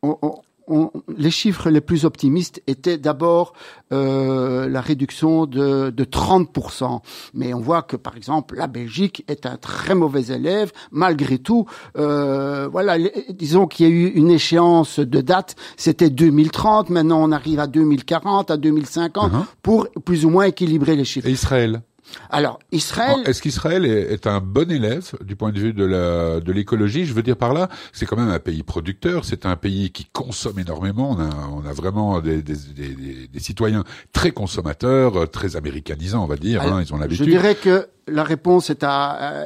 On, 0.00 0.16
on, 0.22 0.34
on, 0.68 0.90
les 1.16 1.30
chiffres 1.30 1.70
les 1.70 1.80
plus 1.80 2.04
optimistes 2.04 2.62
étaient 2.66 2.98
d'abord 2.98 3.52
euh, 3.92 4.68
la 4.68 4.80
réduction 4.80 5.46
de, 5.46 5.90
de 5.90 6.04
30%. 6.04 7.00
Mais 7.34 7.54
on 7.54 7.60
voit 7.60 7.82
que, 7.82 7.96
par 7.96 8.16
exemple, 8.16 8.56
la 8.56 8.66
Belgique 8.66 9.24
est 9.28 9.46
un 9.46 9.56
très 9.56 9.94
mauvais 9.94 10.26
élève. 10.26 10.72
Malgré 10.90 11.38
tout, 11.38 11.66
euh, 11.96 12.68
voilà, 12.70 12.98
les, 12.98 13.12
disons 13.30 13.66
qu'il 13.66 13.88
y 13.88 13.90
a 13.90 13.92
eu 13.92 14.06
une 14.08 14.30
échéance 14.30 14.98
de 15.00 15.20
date, 15.20 15.56
c'était 15.76 16.10
2030. 16.10 16.90
Maintenant, 16.90 17.22
on 17.22 17.32
arrive 17.32 17.60
à 17.60 17.66
2040, 17.66 18.50
à 18.50 18.56
2050, 18.56 19.32
uh 19.32 19.36
-huh. 19.36 19.44
pour 19.62 19.88
plus 20.04 20.24
ou 20.24 20.30
moins 20.30 20.44
équilibrer 20.44 20.96
les 20.96 21.04
chiffres. 21.04 21.28
Et 21.28 21.32
Israël? 21.32 21.82
Alors, 22.30 22.58
Israël. 22.72 23.22
Est-ce 23.26 23.42
qu'Israël 23.42 23.84
est, 23.84 24.12
est, 24.12 24.26
un 24.26 24.40
bon 24.40 24.70
élève 24.70 25.12
du 25.22 25.36
point 25.36 25.52
de 25.52 25.58
vue 25.58 25.72
de 25.72 25.84
la 25.84 26.40
de 26.40 26.52
l'écologie? 26.52 27.04
Je 27.04 27.12
veux 27.12 27.22
dire 27.22 27.36
par 27.36 27.52
là, 27.54 27.68
c'est 27.92 28.06
quand 28.06 28.16
même 28.16 28.30
un 28.30 28.38
pays 28.38 28.62
producteur, 28.62 29.24
c'est 29.24 29.46
un 29.46 29.56
pays 29.56 29.90
qui 29.90 30.06
consomme 30.12 30.58
énormément. 30.58 31.10
On 31.10 31.20
a, 31.20 31.30
on 31.52 31.66
a 31.66 31.72
vraiment 31.72 32.20
des, 32.20 32.42
des, 32.42 32.54
des, 32.54 33.28
des 33.28 33.40
citoyens 33.40 33.84
très 34.12 34.30
consommateurs, 34.30 35.30
très 35.30 35.56
américanisants, 35.56 36.24
on 36.24 36.26
va 36.26 36.36
dire. 36.36 36.62
Alors, 36.62 36.76
hein, 36.76 36.82
ils 36.86 36.92
ont 36.94 36.98
l'habitude. 36.98 37.26
Je 37.26 37.30
dirais 37.30 37.54
que 37.54 37.88
la 38.10 38.24
réponse 38.24 38.70
est 38.70 38.84
à, 38.84 39.44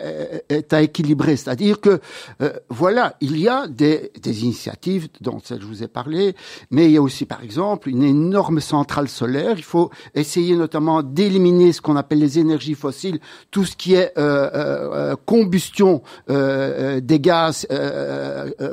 est 0.49 0.73
à 0.73 0.83
équilibrer, 0.83 1.37
c'est-à-dire 1.37 1.81
que 1.81 2.00
euh, 2.40 2.52
voilà, 2.69 3.16
il 3.21 3.37
y 3.37 3.49
a 3.49 3.66
des, 3.66 4.12
des 4.23 4.45
initiatives 4.45 5.09
dont 5.21 5.40
celle 5.42 5.61
je 5.61 5.66
vous 5.66 5.83
ai 5.83 5.88
parlé, 5.88 6.37
mais 6.71 6.87
il 6.87 6.92
y 6.92 6.97
a 6.97 7.02
aussi 7.02 7.26
par 7.26 7.42
exemple 7.42 7.88
une 7.88 8.04
énorme 8.04 8.61
centrale 8.61 9.09
solaire. 9.09 9.54
Il 9.57 9.64
faut 9.64 9.90
essayer 10.14 10.54
notamment 10.54 11.02
d'éliminer 11.02 11.73
ce 11.73 11.81
qu'on 11.81 11.97
appelle 11.97 12.21
les 12.21 12.38
énergies 12.38 12.51
fossiles, 12.75 13.21
tout 13.50 13.64
ce 13.64 13.76
qui 13.76 13.94
est 13.94 14.12
euh, 14.18 14.50
euh, 14.54 15.16
combustion 15.26 16.02
euh, 16.30 17.00
des 17.00 17.21
gaz 17.21 17.66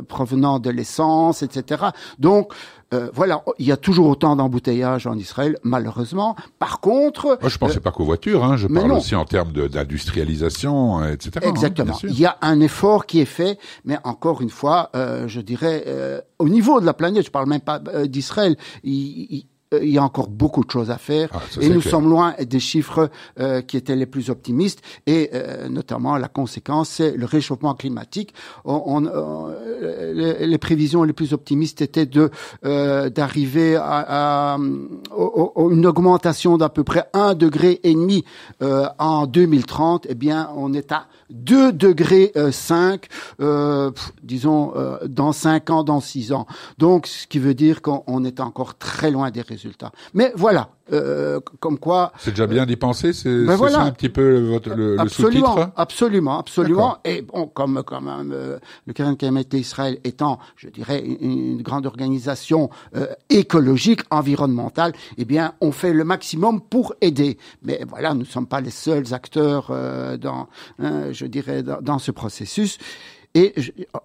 provenant 0.08 0.60
de 0.60 0.70
l'essence, 0.70 1.44
etc. 1.44 1.84
Donc 2.20 2.54
euh, 2.92 3.10
voilà, 3.14 3.44
il 3.60 3.68
y 3.68 3.72
a 3.72 3.78
toujours 3.78 4.08
autant 4.08 4.36
d'embouteillages 4.36 5.06
en 5.06 5.16
Israël, 5.16 5.58
malheureusement. 5.64 6.36
Par 6.58 6.80
contre, 6.80 7.38
moi 7.40 7.50
je 7.50 7.58
pensais 7.60 7.78
euh, 7.78 7.82
pas 7.82 7.92
qu'aux 7.92 8.04
voitures, 8.06 8.44
hein, 8.44 8.58
je 8.58 8.68
parle 8.68 8.88
non. 8.88 8.98
aussi 8.98 9.16
en 9.16 9.26
termes 9.26 9.52
d'industrialisation, 9.52 11.06
etc. 11.06 11.46
Exactement. 11.48 11.94
Hein, 11.94 12.08
il 12.10 12.20
y 12.20 12.26
a 12.26 12.38
un 12.42 12.60
effort 12.62 13.06
qui 13.06 13.20
est 13.20 13.26
fait, 13.26 13.60
mais 13.86 13.98
encore 14.04 14.42
une 14.42 14.50
fois, 14.50 14.90
je 14.96 15.40
dirais 15.42 15.86
au 16.40 16.50
niveau 16.50 16.80
de 16.80 16.86
la 16.86 16.94
planète, 16.94 17.26
je 17.26 17.32
parle 17.32 17.48
même 17.48 17.62
pas 17.62 17.80
d'Israël. 17.80 18.56
Il, 18.84 18.94
il, 18.94 19.46
il 19.72 19.90
y 19.90 20.00
a 20.00 20.04
encore 20.04 20.30
beaucoup 20.30 20.64
de 20.64 20.72
choses 20.72 20.90
à 20.90 20.98
faire 20.98 21.30
ah, 21.32 21.42
et 21.62 21.70
nous 21.70 21.82
clair. 21.82 21.92
sommes 21.92 22.10
loin 22.10 22.34
des 22.44 22.60
chiffres 22.60 23.12
euh, 23.40 23.62
qui 23.62 23.78
étaient 23.78 23.96
les 23.96 24.08
plus 24.08 24.32
optimistes 24.32 24.82
et 25.06 25.30
euh, 25.34 25.70
notamment 25.70 26.18
la 26.18 26.28
conséquence 26.28 26.90
c'est 26.90 27.12
le 27.16 27.26
réchauffement 27.26 27.76
climatique. 27.76 28.34
On, 28.66 28.82
on, 28.88 29.06
euh, 29.06 30.14
les, 30.14 30.48
les, 30.48 30.58
prévisions 30.58 31.04
les 31.04 31.14
plus 31.14 31.34
optimistes 31.34 31.82
étaient 31.82 32.08
de 32.08 32.32
d'arriver 32.64 33.76
à, 33.76 33.84
à, 33.84 34.54
à, 34.56 34.58
une 34.58 35.86
augmentation 35.86 36.58
d'à 36.58 36.70
peu 36.70 36.84
près 36.84 37.08
un 37.14 37.36
degré 37.36 37.80
et 37.84 37.94
demi 37.94 38.26
en 38.60 39.28
2030. 39.28 40.08
Eh 40.10 40.16
bien, 40.16 40.50
on 40.56 40.74
est 40.74 40.92
à 40.92 41.08
2 41.30 41.72
degrés 41.72 42.34
5, 42.52 43.08
disons 44.24 44.74
dans 45.08 45.32
5 45.32 45.70
ans, 45.70 45.84
dans 45.84 46.00
6 46.00 46.34
ans. 46.34 46.48
Donc, 46.78 47.08
ce 47.08 47.28
qui 47.28 47.40
veut 47.40 47.54
dire 47.54 47.82
qu'on 47.82 48.24
est 48.24 48.40
encore 48.40 48.78
très 48.78 49.12
loin 49.12 49.32
des 49.32 49.42
résultats 49.42 49.59
résultats. 49.60 49.92
Mais 50.14 50.32
voilà, 50.36 50.70
euh, 50.94 51.40
comme 51.60 51.78
quoi. 51.78 52.12
C'est 52.18 52.32
déjà 52.32 52.48
bien 52.48 52.66
d'y 52.66 52.76
penser, 52.76 53.14
c'est 53.14 53.46
ben 53.46 53.56
voilà. 53.56 53.82
un 53.82 53.92
petit 53.92 54.10
peu 54.10 54.40
votre, 54.40 54.70
le, 54.70 54.96
le 54.96 55.00
absolument, 55.00 55.56
sous-titre 55.56 55.72
absolument, 55.76 56.40
absolument. 56.40 56.98
Et 57.04 57.22
bon, 57.22 57.48
comme 57.48 57.84
quand 57.84 58.02
même 58.02 58.32
euh, 58.34 58.58
le 58.88 58.94
Keren 58.94 59.16
Israël 59.54 60.00
étant, 60.04 60.40
je 60.56 60.70
dirais, 60.70 61.04
une, 61.04 61.58
une 61.58 61.62
grande 61.62 61.86
organisation 61.86 62.70
euh, 62.96 63.08
écologique, 63.30 64.02
environnementale, 64.10 64.94
eh 65.18 65.26
bien, 65.26 65.54
on 65.62 65.72
fait 65.72 65.94
le 65.94 66.04
maximum 66.04 66.62
pour 66.62 66.96
aider. 67.02 67.38
Mais 67.64 67.82
voilà, 67.88 68.14
nous 68.14 68.22
ne 68.22 68.26
sommes 68.26 68.48
pas 68.48 68.62
les 68.62 68.72
seuls 68.72 69.14
acteurs 69.14 69.72
dans, 70.20 70.48
hein, 70.80 71.12
je 71.12 71.26
dirais, 71.26 71.64
dans, 71.64 71.82
dans 71.82 72.00
ce 72.00 72.12
processus. 72.12 72.78
Et 73.36 73.54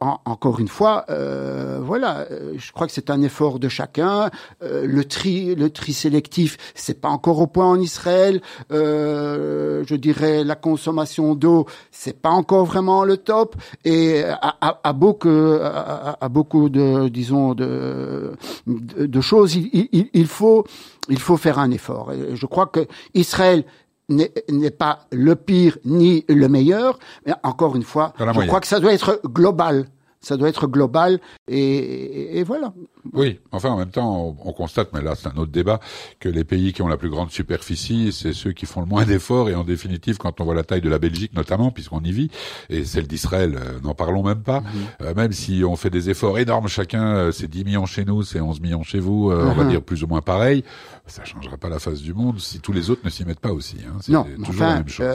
encore 0.01 0.61
une 0.61 0.69
fois, 0.69 1.07
euh, 1.09 1.81
voilà, 1.83 2.27
je 2.57 2.73
crois 2.73 2.87
que 2.87 2.93
c'est 2.93 3.09
un 3.09 3.23
effort 3.23 3.59
de 3.59 3.71
chacun. 3.71 4.31
Euh, 4.63 4.87
le 4.87 5.03
tri, 5.07 5.55
le 5.55 5.71
tri 5.71 5.95
sélectif, 5.95 6.59
c'est 6.75 7.01
pas 7.01 7.09
encore 7.09 7.39
au 7.39 7.47
point 7.47 7.67
en 7.67 7.81
Israël. 7.81 8.43
Euh, 8.71 9.83
je 9.87 9.95
dirais 9.95 10.45
la 10.45 10.57
consommation 10.57 11.35
d'eau, 11.35 11.65
c'est 11.91 12.21
pas 12.21 12.29
encore 12.29 12.67
vraiment 12.67 13.03
le 13.05 13.17
top. 13.17 13.57
Et 13.87 14.25
à, 14.25 14.57
à, 14.61 14.81
à 14.85 14.93
beaucoup, 14.93 15.29
à, 15.31 16.29
beaucoup 16.29 16.69
de, 16.69 17.09
disons, 17.09 17.55
de, 17.55 18.33
de, 18.67 19.21
choses, 19.23 19.55
il, 19.55 19.89
il, 19.93 20.11
il, 20.13 20.27
faut, 20.27 20.67
il 21.09 21.19
faut 21.19 21.39
faire 21.39 21.59
un 21.59 21.71
effort. 21.71 22.13
Je 22.35 22.45
crois 22.45 22.67
que 22.67 22.87
Israël 23.15 23.65
n'est 24.09 24.71
pas 24.71 25.01
le 25.13 25.35
pire 25.37 25.79
ni 25.85 26.25
le 26.29 26.49
meilleur, 26.49 26.99
mais 27.27 27.33
encore 27.43 27.77
une 27.77 27.83
fois, 27.83 28.13
je 28.19 28.25
moyenne. 28.25 28.47
crois 28.49 28.61
que 28.61 28.67
ça 28.67 28.81
doit 28.81 28.93
être 28.93 29.21
global. 29.27 29.87
Ça 30.21 30.37
doit 30.39 30.49
être 30.49 30.67
global 30.67 31.21
et, 31.49 31.59
et, 31.59 32.39
et 32.39 32.43
voilà. 32.45 32.73
Oui, 33.13 33.41
enfin 33.53 33.71
en 33.71 33.77
même 33.79 33.91
temps, 33.91 34.35
on, 34.43 34.49
on 34.49 34.53
constate, 34.53 34.89
mais 34.93 35.03
là 35.03 35.15
c'est 35.15 35.29
un 35.29 35.37
autre 35.37 35.53
débat, 35.53 35.81
que 36.21 36.29
les 36.29 36.45
pays 36.45 36.73
qui 36.73 36.83
ont 36.83 36.89
la 36.89 36.97
plus 36.97 37.11
grande 37.11 37.31
superficie, 37.31 38.13
c'est 38.13 38.33
ceux 38.33 38.53
qui 38.53 38.67
font 38.67 38.81
le 38.81 38.87
moins 38.87 39.05
d'efforts, 39.05 39.49
et 39.51 39.55
en 39.55 39.65
définitive, 39.65 40.17
quand 40.17 40.41
on 40.41 40.45
voit 40.45 40.55
la 40.55 40.65
taille 40.65 40.81
de 40.81 40.89
la 40.89 40.99
Belgique 40.99 41.35
notamment, 41.35 41.71
puisqu'on 41.71 42.01
y 42.01 42.13
vit, 42.13 42.31
et 42.71 42.85
celle 42.85 43.07
d'Israël, 43.07 43.57
euh, 43.57 43.81
n'en 43.83 43.95
parlons 43.95 44.23
même 44.23 44.43
pas, 44.43 44.61
-hmm. 44.61 45.05
euh, 45.05 45.15
même 45.15 45.33
si 45.33 45.65
on 45.65 45.77
fait 45.77 45.91
des 45.91 46.09
efforts 46.11 46.39
énormes 46.39 46.69
chacun, 46.69 47.05
euh, 47.15 47.33
c'est 47.33 47.49
10 47.49 47.65
millions 47.65 47.87
chez 47.87 48.05
nous, 48.05 48.23
c'est 48.23 48.41
11 48.41 48.61
millions 48.61 48.83
chez 48.83 49.01
vous, 49.01 49.31
mm 49.31 49.35
-hmm. 49.35 49.51
on 49.51 49.55
va 49.55 49.65
dire 49.65 49.83
plus 49.83 50.03
ou 50.03 50.07
moins 50.07 50.23
pareil, 50.23 50.65
ça 51.07 51.25
changera 51.25 51.57
pas 51.59 51.69
la 51.69 51.79
face 51.79 52.01
du 52.01 52.15
monde 52.15 52.41
si 52.41 52.61
tous 52.61 52.73
les 52.73 52.89
autres 52.91 53.03
ne 53.05 53.11
s'y 53.11 53.25
mettent 53.27 53.41
pas 53.49 53.53
aussi. 53.53 53.77
Hein. 53.87 53.99
Non, 54.09 54.25
toujours 54.25 54.49
enfin, 54.55 54.69
la 54.69 54.75
même 54.77 54.89
chose. 54.89 55.07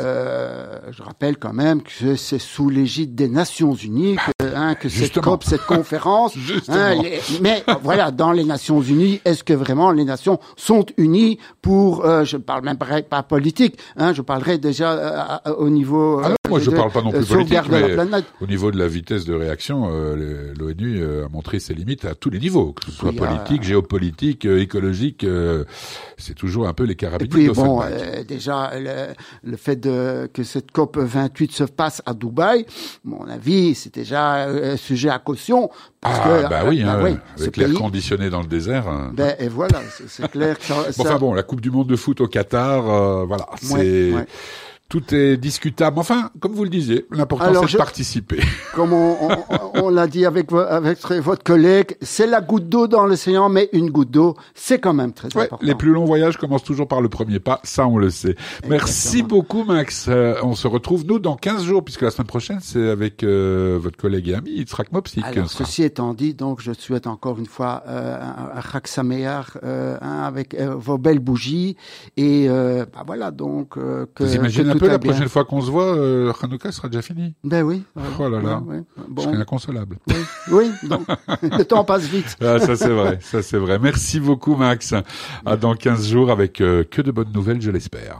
je 0.97 1.01
rappelle 1.09 1.37
quand 1.37 1.53
même 1.53 1.81
que 1.81 2.15
c'est 2.15 2.37
sous 2.53 2.69
l'égide 2.69 3.15
des 3.15 3.27
Nations 3.27 3.73
Unies 3.73 4.17
que, 4.39 4.45
hein, 4.55 4.75
que 4.75 4.87
cette 4.89 5.19
COP, 5.19 5.43
cette 5.43 5.65
conférence, 5.65 6.33
hein, 6.69 6.93
les, 7.01 7.19
mais 7.41 7.63
voilà, 7.83 8.11
dans 8.11 8.31
les 8.31 8.43
Nations 8.43 8.81
Unies, 8.81 9.21
est-ce 9.25 9.43
que 9.43 9.53
vraiment 9.53 9.91
les 9.91 10.05
nations 10.05 10.39
sont 10.55 10.85
unies 10.97 11.39
pour, 11.61 12.05
euh, 12.05 12.23
je 12.23 12.37
ne 12.37 12.41
parle 12.41 12.63
même 12.63 12.77
pas 12.77 13.23
politique, 13.23 13.77
hein, 13.97 14.13
je 14.13 14.21
parlerai 14.21 14.57
déjà 14.57 15.39
euh, 15.47 15.53
au 15.55 15.69
niveau. 15.69 16.21
Ah 16.23 16.29
non, 16.29 16.35
moi 16.49 16.59
je 16.59 16.71
ne 16.71 16.75
parle 16.75 16.91
pas 16.91 17.01
non 17.01 17.11
plus 17.11 17.25
politique, 17.25 17.59
mais 17.69 17.95
la 17.95 18.21
au 18.41 18.47
niveau 18.47 18.71
de 18.71 18.77
la 18.77 18.87
vitesse 18.87 19.25
de 19.25 19.33
réaction, 19.33 19.89
euh, 19.91 20.53
l'ONU 20.57 21.03
a 21.03 21.29
montré 21.29 21.59
ses 21.59 21.73
limites 21.73 22.05
à 22.05 22.15
tous 22.15 22.29
les 22.29 22.39
niveaux, 22.39 22.73
que 22.73 22.85
ce 22.85 22.91
soit 22.91 23.09
Oui, 23.09 23.17
politique, 23.17 23.63
géopolitique, 23.63 24.45
écologique, 24.45 25.25
c'est 26.19 26.35
toujours 26.35 26.67
un 26.67 26.73
peu 26.73 26.83
les 26.83 26.93
Et 26.93 26.95
carabines 26.95 27.29
puis 27.29 27.49
bon, 27.49 27.81
euh, 27.81 28.23
déjà 28.23 28.71
le, 28.77 29.13
le, 29.43 29.57
fait 29.57 29.77
de, 29.77 30.29
que 30.33 30.43
cette 30.43 30.71
COP 30.71 30.97
28 30.97 31.51
se 31.51 31.63
passe 31.63 32.01
à 32.05 32.13
Dubaï, 32.13 32.65
mon 33.03 33.27
avis, 33.27 33.75
c'est 33.75 33.93
déjà 33.93 34.47
euh, 34.47 34.77
sujet 34.77 35.09
à 35.09 35.19
caution. 35.19 35.69
Parce 36.01 36.19
ah 36.23 36.27
que, 36.27 36.49
bah 36.49 36.61
oui, 36.67 36.83
bah 36.83 36.93
hein, 36.93 37.01
oui 37.03 37.17
avec 37.37 37.57
l'air 37.71 37.81
conditionné 37.81 38.29
dans 38.29 38.41
le 38.41 38.47
désert. 38.47 38.87
Hein. 38.87 39.11
Ben, 39.13 39.35
et 39.39 39.47
voilà, 39.47 39.81
c'est 40.07 40.29
clair 40.29 40.57
que 40.57 40.65
ça, 40.65 40.75
bon, 40.75 40.91
ça... 40.91 41.01
Enfin 41.01 41.17
bon, 41.17 41.33
la 41.33 41.43
Coupe 41.43 41.61
du 41.61 41.71
Monde 41.71 41.87
de 41.87 41.95
foot 41.95 42.21
au 42.21 42.27
Qatar, 42.27 42.89
euh, 42.89 43.25
voilà, 43.25 43.47
c'est 43.61 44.13
ouais. 44.13 44.25
Tout 44.89 45.13
est 45.13 45.37
discutable. 45.37 45.99
Enfin, 45.99 46.31
comme 46.39 46.53
vous 46.53 46.63
le 46.63 46.69
disiez, 46.69 47.05
l'important 47.11 47.53
c'est 47.67 47.73
de 47.73 47.77
participer. 47.77 48.39
Comme 48.73 48.93
on, 48.93 49.17
on, 49.21 49.37
on 49.85 49.89
l'a 49.89 50.07
dit 50.07 50.25
avec, 50.25 50.51
avec 50.51 50.99
votre 51.21 51.43
collègue, 51.43 51.95
c'est 52.01 52.27
la 52.27 52.41
goutte 52.41 52.69
d'eau 52.69 52.87
dans 52.87 53.05
l'océan, 53.05 53.49
mais 53.49 53.69
une 53.73 53.89
goutte 53.89 54.11
d'eau, 54.11 54.35
c'est 54.53 54.79
quand 54.79 54.93
même 54.93 55.11
très 55.11 55.27
ouais, 55.35 55.45
important. 55.45 55.65
Les 55.65 55.75
plus 55.75 55.91
longs 55.91 56.05
voyages 56.05 56.37
commencent 56.37 56.63
toujours 56.63 56.87
par 56.87 57.01
le 57.01 57.09
premier 57.09 57.39
pas, 57.39 57.59
ça 57.63 57.87
on 57.87 57.97
le 57.97 58.09
sait. 58.09 58.29
Exactement. 58.29 58.69
Merci 58.69 59.23
beaucoup 59.23 59.63
Max. 59.63 60.07
Euh, 60.07 60.35
on 60.43 60.55
se 60.55 60.67
retrouve 60.67 61.05
nous 61.05 61.19
dans 61.19 61.35
15 61.35 61.63
jours, 61.63 61.83
puisque 61.83 62.01
la 62.01 62.11
semaine 62.11 62.27
prochaine 62.27 62.59
c'est 62.61 62.89
avec 62.89 63.23
euh, 63.23 63.77
votre 63.81 63.97
collègue 63.97 64.29
et 64.29 64.35
ami 64.35 64.51
Yitzhak 64.51 64.91
Mopsik. 64.91 65.23
Alors, 65.25 65.49
ceci 65.49 65.83
étant 65.83 66.13
dit, 66.13 66.33
donc 66.33 66.61
je 66.61 66.73
souhaite 66.73 67.07
encore 67.07 67.37
une 67.37 67.45
fois 67.45 67.83
euh, 67.87 68.17
un 68.55 68.61
Chag 68.61 68.83
euh, 69.63 69.97
avec 69.99 70.53
euh, 70.53 70.75
vos 70.75 70.97
belles 70.97 71.19
bougies 71.19 71.75
et 72.17 72.47
bah, 72.47 73.03
voilà 73.05 73.31
donc 73.31 73.69
que, 73.75 74.25
peu 74.79 74.87
la 74.87 74.97
bien. 74.97 75.11
prochaine 75.11 75.29
fois 75.29 75.45
qu'on 75.45 75.61
se 75.61 75.69
voit, 75.69 75.95
euh, 75.95 76.31
Hanouka 76.41 76.71
sera 76.71 76.87
déjà 76.89 77.01
fini. 77.01 77.33
Ben 77.43 77.63
oui. 77.63 77.83
Oh 78.19 78.27
là 78.29 78.41
là. 78.41 78.59
Ouais, 78.59 78.77
ouais. 78.77 78.83
Je 78.97 79.03
Bon, 79.13 79.21
serai 79.23 79.35
inconsolable. 79.37 79.97
oui, 80.07 80.15
oui, 80.51 80.71
donc, 80.89 81.01
le 81.43 81.63
temps 81.63 81.83
passe 81.83 82.03
vite. 82.03 82.35
Ah, 82.41 82.59
ça 82.59 82.75
c'est 82.75 82.89
vrai, 82.89 83.19
ça 83.21 83.41
c'est 83.41 83.57
vrai. 83.57 83.77
Merci 83.79 84.19
beaucoup 84.19 84.55
Max. 84.55 84.93
À 85.45 85.55
dans 85.57 85.75
15 85.75 86.07
jours 86.09 86.31
avec 86.31 86.61
euh, 86.61 86.83
que 86.83 87.01
de 87.01 87.11
bonnes 87.11 87.31
nouvelles, 87.33 87.61
je 87.61 87.71
l'espère. 87.71 88.17